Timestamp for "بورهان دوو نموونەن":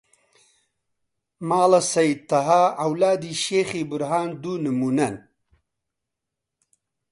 3.89-5.15